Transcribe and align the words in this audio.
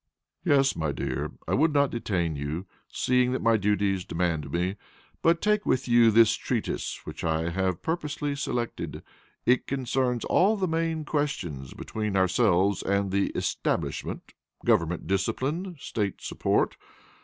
"Yes, 0.43 0.75
my 0.75 0.91
dear; 0.91 1.29
I 1.47 1.53
would 1.53 1.73
not 1.73 1.91
detain 1.91 2.35
you, 2.35 2.65
seeing 2.91 3.33
that 3.33 3.41
my 3.43 3.55
duties 3.55 4.03
demand 4.03 4.51
me. 4.51 4.77
But 5.21 5.43
take 5.43 5.63
with 5.63 5.87
you 5.87 6.09
this 6.09 6.33
Treatise, 6.33 7.01
which 7.05 7.23
I 7.23 7.51
have 7.51 7.83
purposely 7.83 8.35
selected. 8.35 9.03
It 9.45 9.67
concerns 9.67 10.25
all 10.25 10.57
the 10.57 10.67
main 10.67 11.05
questions 11.05 11.75
between 11.75 12.15
ourselves 12.17 12.81
and 12.81 13.11
the 13.11 13.27
Establishment 13.35 14.33
government, 14.65 15.05
discipline, 15.05 15.75
state 15.77 16.19
support. 16.21 16.77